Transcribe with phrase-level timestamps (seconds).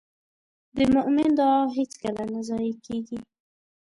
[0.75, 3.19] د مؤمن دعا هېڅکله نه ضایع کېږي.